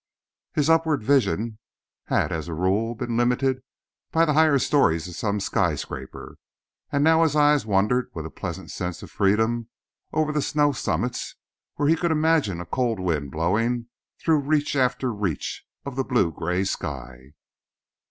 [0.53, 1.59] His upward vision
[2.05, 3.61] had as a rule been limited
[4.11, 6.37] by the higher stories of some skyscraper,
[6.91, 9.69] and now his eye wandered with a pleasant sense of freedom
[10.11, 11.35] over the snow summits
[11.75, 16.31] where he could imagine a cold wind blowing through reach after reach of the blue
[16.31, 17.33] gray sky.